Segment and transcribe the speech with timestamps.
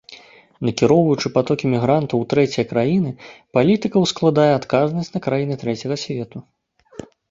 [0.69, 3.13] Накіроўваючы патокі мігрантаў у трэція краіны,
[3.61, 6.37] палітыка ускладае адказнасць на краіны трэцяга свету.